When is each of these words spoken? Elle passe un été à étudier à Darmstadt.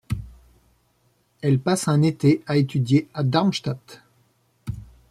Elle 1.43 1.59
passe 1.59 1.87
un 1.87 2.01
été 2.01 2.41
à 2.47 2.57
étudier 2.57 3.07
à 3.13 3.21
Darmstadt. 3.23 4.01